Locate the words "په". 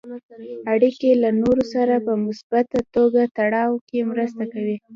2.05-2.13